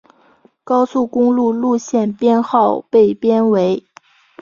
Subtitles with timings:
[0.63, 3.85] 高速公路路线编号被编为。